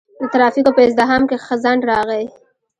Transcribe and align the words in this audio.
د 0.19 0.21
ترافیکو 0.33 0.71
په 0.75 0.81
ازدحام 0.87 1.23
کې 1.29 1.37
ځنډ 1.63 1.81
راغی. 1.91 2.25